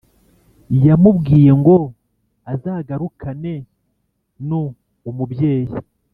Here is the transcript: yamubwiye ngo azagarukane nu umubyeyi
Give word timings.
yamubwiye 0.85 1.51
ngo 1.59 1.77
azagarukane 2.53 3.53
nu 4.47 4.61
umubyeyi 5.09 5.73